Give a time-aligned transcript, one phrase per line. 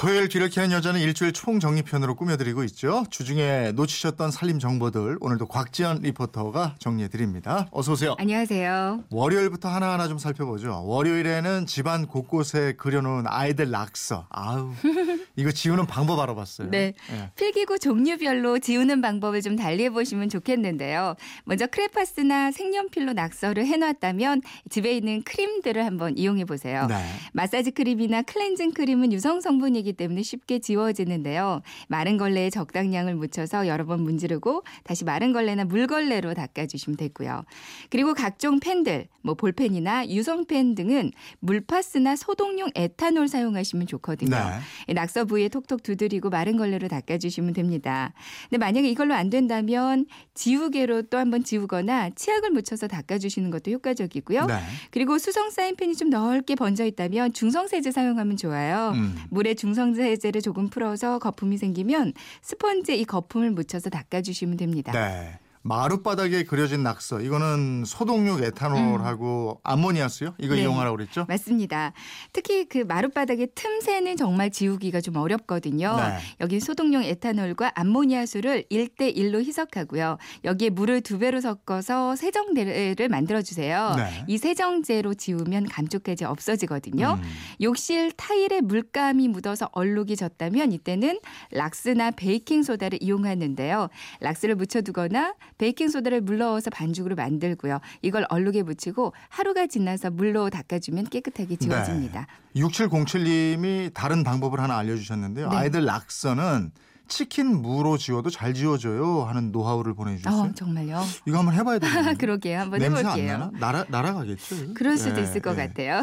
[0.00, 3.04] 토요일 뒤를 캐는 여자는 일주일 총정리편으로 꾸며드리고 있죠.
[3.10, 7.68] 주중에 놓치셨던 살림 정보들 오늘도 곽지연 리포터가 정리해드립니다.
[7.70, 8.14] 어서 오세요.
[8.18, 9.04] 안녕하세요.
[9.10, 10.86] 월요일부터 하나하나 좀 살펴보죠.
[10.86, 14.24] 월요일에는 집안 곳곳에 그려놓은 아이들 낙서.
[14.30, 14.72] 아우
[15.36, 16.70] 이거 지우는 방법 알아봤어요.
[16.70, 16.94] 네.
[17.12, 17.30] 예.
[17.36, 21.14] 필기구 종류별로 지우는 방법을 좀 달리해 보시면 좋겠는데요.
[21.44, 24.40] 먼저 크레파스나 색연필로 낙서를 해놨다면
[24.70, 26.86] 집에 있는 크림들을 한번 이용해 보세요.
[26.86, 27.04] 네.
[27.34, 31.62] 마사지 크림이나 클렌징 크림은 유성 성분이기 때문에 쉽게 지워지는데요.
[31.88, 37.44] 마른 걸레에 적당량을 묻혀서 여러 번 문지르고 다시 마른 걸레나 물걸레로 닦아주시면 되고요.
[37.88, 44.36] 그리고 각종 펜들, 뭐 볼펜이나 유성펜 등은 물파스나 소독용 에탄올 사용하시면 좋거든요.
[44.36, 44.60] 네.
[44.88, 48.12] 이 낙서 부위에 톡톡 두드리고 마른 걸레로 닦아주시면 됩니다.
[48.48, 54.46] 근데 만약에 이걸로 안 된다면 지우개로 또 한번 지우거나 치약을 묻혀서 닦아주시는 것도 효과적이고요.
[54.46, 54.54] 네.
[54.90, 58.92] 그리고 수성 사인펜이 좀 넓게 번져 있다면 중성세제 사용하면 좋아요.
[58.94, 59.16] 음.
[59.30, 64.92] 물에 중성 세제를 조금 풀어서 거품이 생기면 스펀지에 이 거품을 묻혀서 닦아주시면 됩니다.
[64.92, 65.38] 네.
[65.62, 67.20] 마룻바닥에 그려진 낙서.
[67.20, 70.34] 이거는 소독용 에탄올하고 암모니아수요?
[70.38, 70.56] 이거 음.
[70.56, 70.62] 네.
[70.62, 71.26] 이용하라고 그랬죠?
[71.28, 71.92] 맞습니다.
[72.32, 75.96] 특히 그 마룻바닥의 틈새는 정말 지우기가 좀 어렵거든요.
[75.96, 76.18] 네.
[76.40, 80.16] 여기 소독용 에탄올과 암모니아수를 1대1로 희석하고요.
[80.44, 83.94] 여기에 물을 두 배로 섞어서 세정제를 만들어 주세요.
[83.96, 84.24] 네.
[84.26, 87.18] 이 세정제로 지우면 감쪽까지 없어지거든요.
[87.22, 87.30] 음.
[87.60, 91.20] 욕실 타일에 물감이 묻어서 얼룩이 졌다면 이때는
[91.52, 93.88] 락스나 베이킹 소다를 이용하는데요.
[94.20, 97.80] 락스를 묻혀 두거나 베이킹 소다를 물 넣어서 반죽으로 만들고요.
[98.00, 102.26] 이걸 얼룩에 묻히고 하루가 지나서 물로 닦아주면 깨끗하게 지워집니다.
[102.56, 105.50] 6707님이 다른 방법을 하나 알려주셨는데요.
[105.50, 105.56] 네.
[105.56, 106.72] 아이들 낙서는
[107.08, 110.50] 치킨 무로 지워도 잘 지워져요 하는 노하우를 보내주셨어요.
[110.50, 111.02] 어, 정말요?
[111.26, 112.14] 이거 한번 해봐야 되겠네요.
[112.18, 112.60] 그러게요.
[112.60, 113.32] 한번 냄새 해볼게요.
[113.34, 113.50] 안 나나?
[113.58, 114.74] 날아, 날아가겠죠?
[114.74, 115.66] 그럴 수도 예, 있을 것 예.
[115.66, 116.02] 같아요.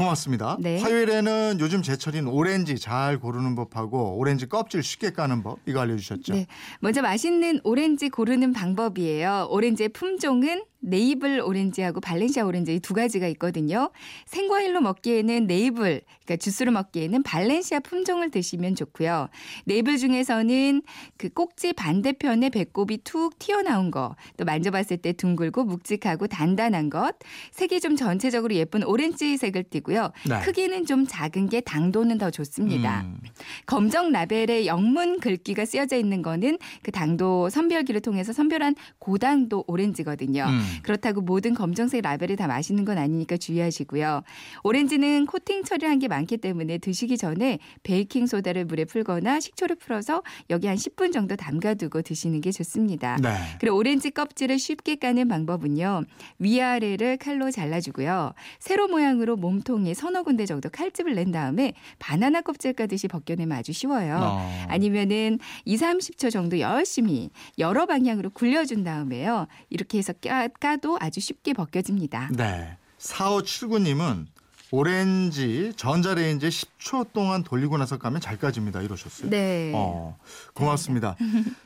[0.00, 0.56] 고맙습니다.
[0.60, 0.80] 네.
[0.80, 6.32] 화요일에는 요즘 제철인 오렌지 잘 고르는 법하고 오렌지 껍질 쉽게 까는 법 이거 알려주셨죠?
[6.32, 6.46] 네.
[6.80, 9.48] 먼저 맛있는 오렌지 고르는 방법이에요.
[9.50, 13.90] 오렌지의 품종은 네이블 오렌지하고 발렌시아 오렌지 이 두 가지가 있거든요.
[14.26, 19.28] 생과일로 먹기에는 네이블, 그러니까 주스로 먹기에는 발렌시아 품종을 드시면 좋고요.
[19.66, 20.82] 네이블 중에서는
[21.16, 27.16] 그 꼭지 반대편에 배꼽이 툭 튀어나온 거, 또 만져봤을 때 둥글고 묵직하고 단단한 것,
[27.52, 30.12] 색이 좀 전체적으로 예쁜 오렌지색을 띠고요.
[30.28, 30.40] 네.
[30.40, 33.02] 크기는 좀 작은 게 당도는 더 좋습니다.
[33.02, 33.18] 음,
[33.66, 40.44] 검정 라벨에 영문 글귀가 쓰여져 있는 거는 그 당도 선별기를 통해서 선별한 고당도 오렌지거든요.
[40.48, 40.69] 음.
[40.82, 44.22] 그렇다고 모든 검정색 라벨이 다 맛있는 건 아니니까 주의하시고요.
[44.64, 50.66] 오렌지는 코팅 처리한 게 많기 때문에 드시기 전에 베이킹 소다를 물에 풀거나 식초를 풀어서 여기
[50.66, 53.16] 한 10분 정도 담가두고 드시는 게 좋습니다.
[53.22, 53.34] 네.
[53.60, 56.04] 그리고 오렌지 껍질을 쉽게 까는 방법은요.
[56.38, 58.32] 위아래를 칼로 잘라주고요.
[58.58, 64.18] 세로 모양으로 몸통에 서너 군데 정도 칼집을 낸 다음에 바나나 껍질 까듯이 벗겨내면 아주 쉬워요.
[64.20, 64.66] 어.
[64.68, 69.46] 아니면은 2, 30초 정도 열심히 여러 방향으로 굴려준 다음에요.
[69.68, 72.28] 이렇게 해서 까, 까도 아주 쉽게 벗겨집니다.
[72.32, 72.76] 네.
[72.98, 74.26] 4579님은
[74.72, 78.82] 오렌지 전자레인지에 10초 동안 돌리고 나서 까면 잘 까집니다.
[78.82, 79.30] 이러셨어요.
[79.30, 79.72] 네.
[79.74, 80.16] 어,
[80.54, 81.16] 고맙습니다.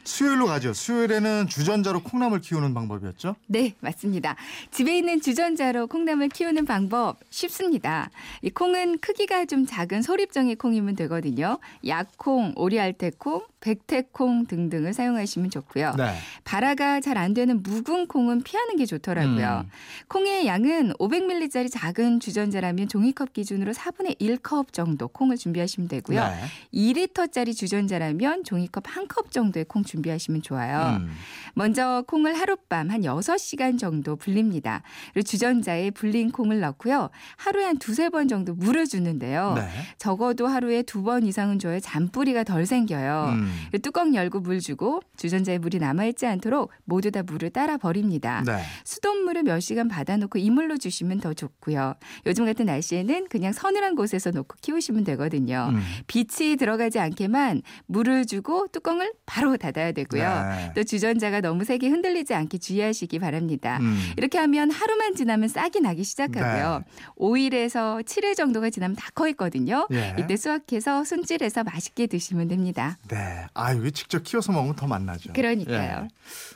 [0.05, 0.73] 수요일로 가죠.
[0.73, 3.37] 수요일에는 주전자로 콩나물 키우는 방법이었죠?
[3.47, 4.37] 네, 맞습니다.
[4.71, 8.11] 집에 있는 주전자로 콩나물 키우는 방법 쉽습니다.
[8.43, 11.59] 이 콩은 크기가 좀 작은 소립종의 콩이면 되거든요.
[11.87, 15.95] 약콩, 오리알테콩, 백태콩 등등을 사용하시면 좋고요.
[15.97, 16.15] 네.
[16.45, 19.63] 발화가 잘 안 되는 묵은 콩은 피하는 게 좋더라고요.
[19.65, 19.71] 음.
[20.09, 26.21] 콩의 양은 500ml짜리 작은 주전자라면 종이컵 기준으로 4분의 1컵 정도 콩을 준비하시면 되고요.
[26.23, 26.35] 네.
[26.73, 30.97] 2리터짜리 주전자라면 종이컵 한 컵 정도의 콩 준비하시면 좋아요.
[30.99, 31.11] 음.
[31.55, 34.83] 먼저 콩을 하룻밤 한 6시간 정도 불립니다.
[35.13, 37.11] 그리고 주전자에 불린 콩을 넣고요.
[37.37, 39.55] 하루에 한 두세 번 정도 물을 주는데요.
[39.57, 39.69] 네.
[39.99, 43.35] 적어도 하루에 두 번 이상은 줘야 잔뿌리가 덜 생겨요.
[43.35, 43.53] 음.
[43.83, 48.43] 뚜껑 열고 물 주고 주전자에 물이 남아있지 않도록 모두 다 물을 따라 버립니다.
[48.47, 48.63] 네.
[48.85, 51.95] 수돗물을 몇 시간 받아놓고 이물로 주시면 더 좋고요.
[52.27, 55.71] 요즘 같은 날씨 에는 그냥 서늘한 곳에서 놓고 키우시면 되거든요.
[55.73, 55.81] 음.
[56.07, 60.23] 빛이 들어가지 않게만 물을 주고 뚜껑을 바로 닫아야 되고요.
[60.51, 60.73] 네.
[60.77, 63.79] 또 주전자가 너무 세게 흔들리지 않게 주의하시기 바랍니다.
[63.81, 63.99] 음.
[64.19, 66.83] 이렇게 하면 하루만 지나면 싹이 나기 시작하고요.
[66.87, 67.03] 네.
[67.17, 69.87] 5일에서 7일 정도가 지나면 다 커 있거든요.
[69.93, 70.17] 예.
[70.19, 72.99] 이때 수확해서 손질해서 맛있게 드시면 됩니다.
[73.09, 73.47] 네.
[73.55, 75.33] 아, 이거 직접 키워서 먹으면 더 맛나죠.
[75.35, 76.01] 그러니까요.
[76.03, 76.09] 예.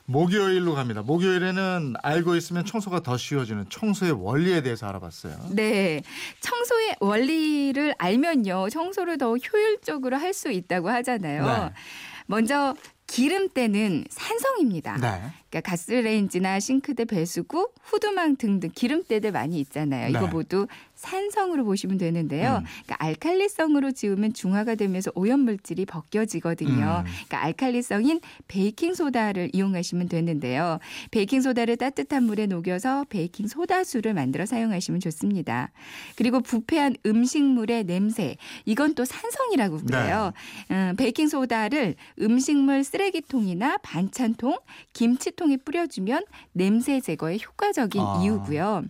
[0.06, 1.02] 목요일로 갑니다.
[1.02, 5.34] 목요일에는 알고 있으면 청소가 더 쉬워지는 청소의 원리에 대해서 알아봤어요.
[5.50, 6.02] 네.
[6.40, 8.68] 청소의 원리를 알면요.
[8.70, 11.46] 청소를 더 효율적으로 할 수 있다고 하잖아요.
[11.46, 11.72] 네.
[12.26, 12.74] 먼저
[13.08, 14.98] 기름때는 산성입니다.
[14.98, 15.32] 네.
[15.50, 20.10] 그러니까 가스레인지나 싱크대, 배수구, 후드망 등등 기름때들 많이 있잖아요.
[20.10, 20.28] 이거 네.
[20.28, 22.58] 모두 산성으로 보시면 되는데요.
[22.60, 22.64] 음.
[22.84, 26.70] 그러니까 알칼리성으로 지우면 중화가 되면서 오염 물질이 벗겨지거든요.
[26.70, 27.04] 음.
[27.06, 30.78] 그러니까 알칼리성인 베이킹 소다를 이용하시면 되는데요.
[31.10, 35.70] 베이킹 소다를 따뜻한 물에 녹여서 베이킹 소다수를 만들어 사용하시면 좋습니다.
[36.16, 40.32] 그리고 부패한 음식물의 냄새 이건 또 산성이라고 그래요.
[40.72, 44.58] 음, 베이킹 소다를 음식물 쓰 레기통이나 반찬통,
[44.92, 48.20] 김치통에 뿌려주면 냄새 제거에 효과적인 아.
[48.22, 48.84] 이유고요.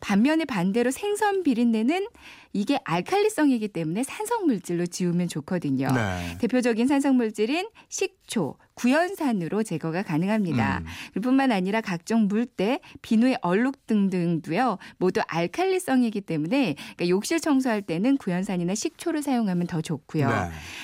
[0.00, 2.06] 반면에 반대로 생선 비린내는
[2.52, 5.88] 이게 알칼리성이기 때문에 산성 물질로 지우면 좋거든요.
[5.92, 6.38] 네.
[6.38, 10.82] 대표적인 산성 물질인 식초, 구연산으로 제거가 가능합니다.
[11.16, 11.20] 음.
[11.20, 14.78] 뿐만 아니라 각종 물때, 비누의 얼룩 등등도요.
[14.98, 20.28] 모두 알칼리성이기 때문에 그러니까 욕실 청소할 때는 구연산이나 식초를 사용하면 더 좋고요.
[20.28, 20.34] 네.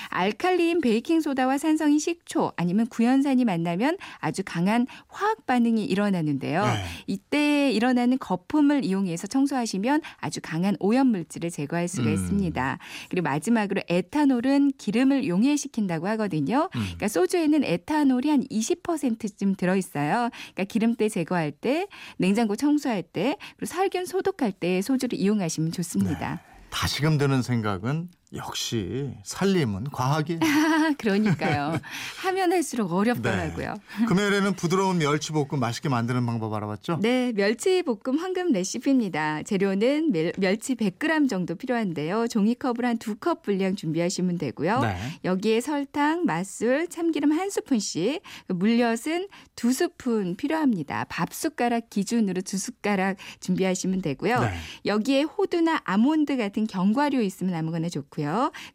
[0.09, 6.65] 알칼리인 베이킹 소다와 산성인 식초 아니면 구연산이 만나면 아주 강한 화학 반응이 일어나는데요.
[6.65, 6.83] 네.
[7.07, 12.13] 이때 일어나는 거품을 이용해서 청소하시면 아주 강한 오염 물질을 제거할 수가 음.
[12.13, 12.79] 있습니다.
[13.09, 16.69] 그리고 마지막으로 에탄올은 기름을 용해시킨다고 하거든요.
[16.75, 16.81] 음.
[16.81, 20.29] 그러니까 소주에는 에탄올이 한 20%쯤 들어 있어요.
[20.53, 26.41] 그러니까 기름때 제거할 때, 냉장고 청소할 때, 그리고 살균 소독할 때 소주를 이용하시면 좋습니다.
[26.69, 30.39] 다시금 드는 생각은 역시 살림은 과학이에요.
[30.43, 31.79] 아, 그러니까요.
[32.21, 33.73] 하면 할수록 어렵더라고요.
[34.07, 36.99] 금요일에는 부드러운 멸치 볶음 맛있게 만드는 방법 알아봤죠?
[37.01, 39.41] 네, 멸치 볶음 황금 레시피입니다.
[39.43, 42.27] 재료는 멸, 멸치 100g 정도 필요한데요.
[42.27, 44.81] 종이컵을 한 두 컵 분량 준비하시면 되고요.
[44.81, 44.95] 네.
[45.25, 51.05] 여기에 설탕, 맛술, 참기름 한 스푼씩, 물엿은 두 스푼 필요합니다.
[51.09, 54.39] 밥 숟가락 기준으로 두 숟가락 준비하시면 되고요.
[54.41, 54.53] 네.
[54.85, 58.18] 여기에 호두나 아몬드 같은 견과류 있으면 아무거나 좋고요.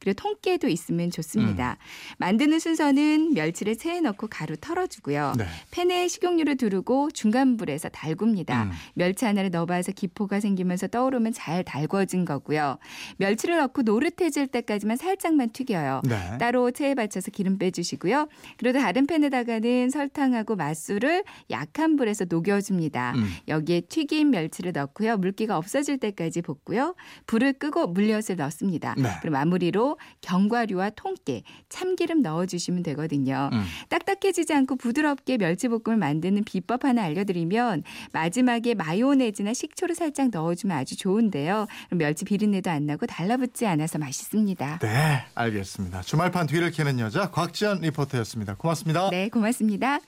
[0.00, 1.73] 그리고 통깨도 있으면 좋습니다.
[1.73, 2.17] 음.
[2.19, 5.35] 만드는 순서는 멸치를 체에 넣고 가루 털어주고요.
[5.37, 5.46] 네.
[5.70, 8.64] 팬에 식용유를 두르고 중간 불에서 달굽니다.
[8.64, 8.70] 음.
[8.94, 12.79] 멸치 하나를 넣어봐서 기포가 생기면서 떠오르면 잘 달궈진 거고요.
[13.19, 16.02] 멸치를 넣고 노릇해질 때까지만 살짝만 튀겨요.
[16.05, 16.38] 네.
[16.38, 18.29] 따로 체에 받쳐서 기름 빼주시고요.
[18.58, 23.12] 그리고 다른 팬에다가는 설탕하고 맛술을 약한 불에서 녹여줍니다.
[23.17, 23.32] 음.
[23.49, 25.17] 여기에 튀긴 멸치를 넣고요.
[25.17, 26.94] 물기가 없어질 때까지 볶고요.
[27.26, 28.94] 불을 끄고 물엿을 넣습니다.
[28.99, 29.08] 네.
[29.20, 33.50] 그리고 마무리로 견과류와 통깨, 참기름 넣어주시면 되거든요.
[33.52, 33.64] 음.
[33.88, 37.82] 딱딱해지지 않고 부드럽게 멸치볶음을 만드는 비법 하나 알려드리면
[38.12, 41.66] 마지막에 마요네즈나 식초를 살짝 넣어주면 아주 좋은데요.
[41.90, 44.78] 멸치 비린내도 안 나고 달라붙지 않아서 맛있습니다.
[44.81, 46.02] 네, 알겠습니다.
[46.02, 48.54] 주말판 뒤를 캐는 여자 곽지연 리포터였습니다.
[48.54, 49.10] 고맙습니다.
[49.10, 49.98] 네, 고맙습니다.